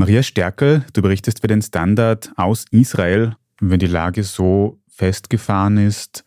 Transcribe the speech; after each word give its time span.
Maria 0.00 0.22
Stärkel, 0.22 0.86
du 0.94 1.02
berichtest 1.02 1.42
für 1.42 1.46
den 1.46 1.60
Standard 1.60 2.32
aus 2.36 2.64
Israel, 2.70 3.36
wenn 3.60 3.80
die 3.80 3.86
Lage 3.86 4.22
so 4.24 4.80
festgefahren 4.88 5.76
ist 5.76 6.24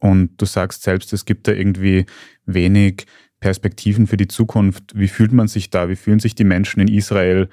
und 0.00 0.42
du 0.42 0.44
sagst 0.44 0.82
selbst, 0.82 1.12
es 1.12 1.24
gibt 1.24 1.46
da 1.46 1.52
irgendwie 1.52 2.04
wenig 2.46 3.06
Perspektiven 3.38 4.08
für 4.08 4.16
die 4.16 4.26
Zukunft. 4.26 4.92
Wie 4.96 5.06
fühlt 5.06 5.30
man 5.30 5.46
sich 5.46 5.70
da? 5.70 5.88
Wie 5.88 5.94
fühlen 5.94 6.18
sich 6.18 6.34
die 6.34 6.42
Menschen 6.42 6.80
in 6.80 6.88
Israel 6.88 7.48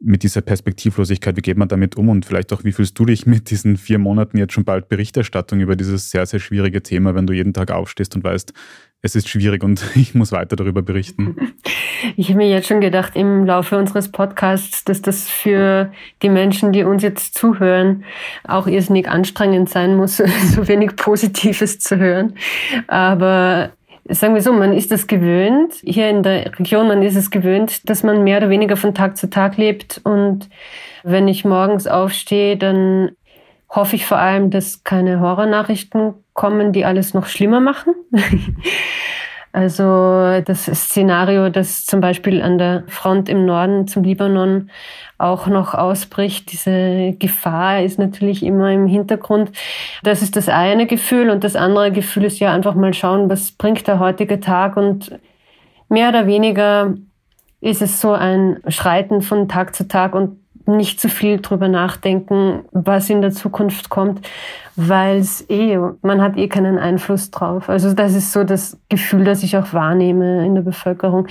mit 0.00 0.22
dieser 0.22 0.40
Perspektivlosigkeit? 0.40 1.36
Wie 1.36 1.42
geht 1.42 1.56
man 1.56 1.68
damit 1.68 1.96
um? 1.96 2.08
Und 2.08 2.26
vielleicht 2.26 2.52
auch, 2.52 2.64
wie 2.64 2.72
fühlst 2.72 2.98
du 2.98 3.04
dich 3.04 3.26
mit 3.26 3.50
diesen 3.50 3.76
vier 3.76 3.98
Monaten 3.98 4.38
jetzt 4.38 4.52
schon 4.52 4.64
bald 4.64 4.88
Berichterstattung 4.88 5.60
über 5.60 5.76
dieses 5.76 6.10
sehr, 6.10 6.26
sehr 6.26 6.40
schwierige 6.40 6.82
Thema, 6.82 7.14
wenn 7.14 7.26
du 7.26 7.32
jeden 7.32 7.54
Tag 7.54 7.70
aufstehst 7.70 8.14
und 8.14 8.24
weißt, 8.24 8.52
es 9.02 9.14
ist 9.14 9.28
schwierig 9.28 9.62
und 9.62 9.84
ich 9.94 10.14
muss 10.14 10.32
weiter 10.32 10.56
darüber 10.56 10.82
berichten. 10.82 11.36
Ich 12.16 12.28
habe 12.28 12.38
mir 12.38 12.50
jetzt 12.50 12.68
schon 12.68 12.82
gedacht 12.82 13.16
im 13.16 13.46
Laufe 13.46 13.78
unseres 13.78 14.12
Podcasts, 14.12 14.84
dass 14.84 15.00
das 15.00 15.30
für 15.30 15.90
die 16.22 16.28
Menschen, 16.28 16.70
die 16.70 16.84
uns 16.84 17.02
jetzt 17.02 17.34
zuhören, 17.34 18.04
auch 18.46 18.66
irrsinnig 18.66 19.08
anstrengend 19.08 19.70
sein 19.70 19.96
muss, 19.96 20.18
so 20.18 20.68
wenig 20.68 20.96
Positives 20.96 21.78
zu 21.78 21.96
hören. 21.96 22.34
Aber 22.88 23.70
sagen 24.08 24.34
wir 24.34 24.42
so, 24.42 24.52
man 24.52 24.72
ist 24.72 24.92
es 24.92 25.06
gewöhnt, 25.06 25.74
hier 25.82 26.10
in 26.10 26.22
der 26.22 26.58
Region, 26.58 26.88
man 26.88 27.02
ist 27.02 27.16
es 27.16 27.30
gewöhnt, 27.30 27.88
dass 27.88 28.02
man 28.02 28.22
mehr 28.22 28.38
oder 28.38 28.50
weniger 28.50 28.76
von 28.76 28.94
Tag 28.94 29.16
zu 29.16 29.30
Tag 29.30 29.56
lebt. 29.56 30.00
Und 30.04 30.48
wenn 31.02 31.28
ich 31.28 31.44
morgens 31.44 31.86
aufstehe, 31.86 32.56
dann 32.56 33.12
hoffe 33.70 33.96
ich 33.96 34.06
vor 34.06 34.18
allem, 34.18 34.50
dass 34.50 34.84
keine 34.84 35.20
Horrornachrichten 35.20 36.14
kommen, 36.32 36.72
die 36.72 36.84
alles 36.84 37.14
noch 37.14 37.26
schlimmer 37.26 37.60
machen. 37.60 37.94
also 39.54 40.42
das 40.44 40.64
Szenario, 40.64 41.48
das 41.48 41.86
zum 41.86 42.00
Beispiel 42.00 42.42
an 42.42 42.58
der 42.58 42.82
Front 42.88 43.28
im 43.28 43.46
Norden 43.46 43.86
zum 43.86 44.02
Libanon 44.02 44.68
auch 45.16 45.46
noch 45.46 45.74
ausbricht, 45.74 46.50
diese 46.50 47.14
Gefahr 47.20 47.80
ist 47.80 48.00
natürlich 48.00 48.42
immer 48.42 48.72
im 48.72 48.88
Hintergrund. 48.88 49.52
Das 50.02 50.22
ist 50.22 50.34
das 50.34 50.48
eine 50.48 50.88
Gefühl 50.88 51.30
und 51.30 51.44
das 51.44 51.54
andere 51.54 51.92
Gefühl 51.92 52.24
ist 52.24 52.40
ja 52.40 52.52
einfach 52.52 52.74
mal 52.74 52.94
schauen, 52.94 53.30
was 53.30 53.52
bringt 53.52 53.86
der 53.86 54.00
heutige 54.00 54.40
Tag 54.40 54.76
und 54.76 55.12
mehr 55.88 56.08
oder 56.08 56.26
weniger 56.26 56.94
ist 57.60 57.80
es 57.80 58.00
so 58.00 58.12
ein 58.12 58.58
Schreiten 58.66 59.22
von 59.22 59.48
Tag 59.48 59.76
zu 59.76 59.86
Tag 59.86 60.16
und 60.16 60.43
nicht 60.66 61.00
zu 61.00 61.08
viel 61.08 61.40
drüber 61.40 61.68
nachdenken, 61.68 62.60
was 62.72 63.10
in 63.10 63.20
der 63.20 63.32
Zukunft 63.32 63.90
kommt, 63.90 64.26
weil 64.76 65.18
es 65.18 65.48
eh, 65.48 65.78
man 66.02 66.20
hat 66.20 66.36
eh 66.36 66.48
keinen 66.48 66.78
Einfluss 66.78 67.30
drauf. 67.30 67.68
Also 67.68 67.92
das 67.92 68.14
ist 68.14 68.32
so 68.32 68.44
das 68.44 68.78
Gefühl, 68.88 69.24
das 69.24 69.42
ich 69.42 69.56
auch 69.56 69.72
wahrnehme 69.72 70.44
in 70.44 70.54
der 70.54 70.62
Bevölkerung. 70.62 71.26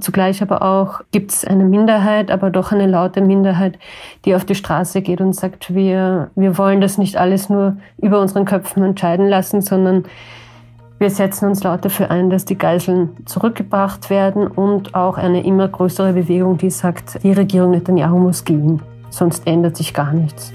Zugleich 0.00 0.40
aber 0.40 0.62
auch 0.62 1.00
gibt 1.12 1.32
es 1.32 1.44
eine 1.44 1.64
Minderheit, 1.64 2.30
aber 2.30 2.50
doch 2.50 2.72
eine 2.72 2.86
laute 2.86 3.20
Minderheit, 3.20 3.78
die 4.24 4.34
auf 4.34 4.44
die 4.44 4.54
Straße 4.54 5.02
geht 5.02 5.20
und 5.20 5.34
sagt, 5.34 5.74
wir, 5.74 6.30
wir 6.36 6.56
wollen 6.56 6.80
das 6.80 6.96
nicht 6.96 7.16
alles 7.16 7.48
nur 7.48 7.76
über 7.98 8.20
unseren 8.20 8.44
Köpfen 8.44 8.82
entscheiden 8.82 9.28
lassen, 9.28 9.60
sondern 9.60 10.04
wir 10.98 11.10
setzen 11.10 11.48
uns 11.48 11.62
laut 11.62 11.84
dafür 11.84 12.10
ein, 12.10 12.30
dass 12.30 12.46
die 12.46 12.56
Geiseln 12.56 13.10
zurückgebracht 13.26 14.08
werden 14.08 14.46
und 14.46 14.94
auch 14.94 15.18
eine 15.18 15.44
immer 15.44 15.68
größere 15.68 16.14
Bewegung, 16.14 16.56
die 16.56 16.70
sagt, 16.70 17.22
die 17.22 17.32
Regierung 17.32 17.72
Netanyahu 17.72 18.18
muss 18.18 18.44
gehen, 18.44 18.80
sonst 19.10 19.46
ändert 19.46 19.76
sich 19.76 19.92
gar 19.92 20.12
nichts. 20.12 20.52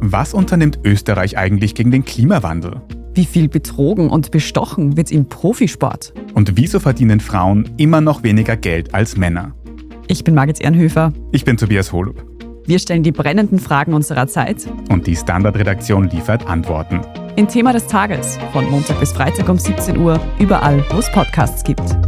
Was 0.00 0.34
unternimmt 0.34 0.80
Österreich 0.84 1.38
eigentlich 1.38 1.76
gegen 1.76 1.90
den 1.90 2.04
Klimawandel? 2.04 2.80
Wie 3.14 3.24
viel 3.24 3.48
betrogen 3.48 4.10
und 4.10 4.30
bestochen 4.30 4.96
wird 4.96 5.12
im 5.12 5.28
Profisport? 5.28 6.12
Und 6.34 6.56
wieso 6.56 6.80
verdienen 6.80 7.20
Frauen 7.20 7.68
immer 7.76 8.00
noch 8.00 8.22
weniger 8.22 8.56
Geld 8.56 8.94
als 8.94 9.16
Männer? 9.16 9.54
Ich 10.10 10.24
bin 10.24 10.34
Margit 10.34 10.62
Ehrenhöfer. 10.62 11.12
Ich 11.32 11.44
bin 11.44 11.58
Tobias 11.58 11.92
Holub. 11.92 12.24
Wir 12.64 12.78
stellen 12.78 13.02
die 13.02 13.12
brennenden 13.12 13.58
Fragen 13.58 13.92
unserer 13.92 14.26
Zeit. 14.26 14.66
Und 14.88 15.06
die 15.06 15.14
Standardredaktion 15.14 16.08
liefert 16.08 16.46
Antworten. 16.46 17.00
In 17.36 17.46
Thema 17.46 17.74
des 17.74 17.86
Tages 17.86 18.38
von 18.52 18.68
Montag 18.70 18.98
bis 19.00 19.12
Freitag 19.12 19.50
um 19.50 19.58
17 19.58 19.98
Uhr, 19.98 20.18
überall, 20.38 20.82
wo 20.90 20.98
es 20.98 21.12
Podcasts 21.12 21.62
gibt. 21.62 22.07